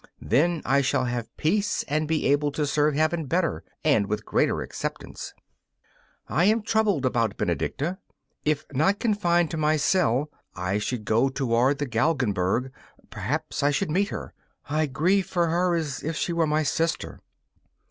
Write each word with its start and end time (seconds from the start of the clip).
Then 0.23 0.63
I 0.65 0.81
shall 0.81 1.05
have 1.05 1.29
peace 1.37 1.83
and 1.87 2.07
be 2.07 2.25
able 2.25 2.51
to 2.53 2.65
serve 2.65 2.95
Heaven 2.95 3.25
better 3.27 3.63
and 3.83 4.07
with 4.07 4.25
greater 4.25 4.63
acceptance. 4.63 5.35
I 6.27 6.45
am 6.45 6.63
troubled 6.63 7.05
about 7.05 7.37
Benedicta. 7.37 7.99
If 8.43 8.65
not 8.73 8.97
confined 8.99 9.51
to 9.51 9.57
my 9.57 9.77
cell 9.77 10.31
I 10.55 10.79
should 10.79 11.05
go 11.05 11.29
toward 11.29 11.77
the 11.77 11.85
Galgenberg: 11.85 12.71
perhaps 13.11 13.61
I 13.61 13.69
should 13.69 13.91
meet 13.91 14.07
her. 14.09 14.33
I 14.67 14.87
grieve 14.87 15.27
for 15.27 15.49
her 15.49 15.75
as 15.75 16.01
if 16.01 16.15
she 16.15 16.33
were 16.33 16.47
my 16.47 16.63
sister. 16.63 17.19